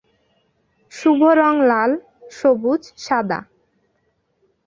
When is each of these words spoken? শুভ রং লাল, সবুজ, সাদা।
শুভ 0.91 1.21
রং 1.39 1.55
লাল, 1.69 1.91
সবুজ, 2.31 2.81
সাদা। 2.97 3.39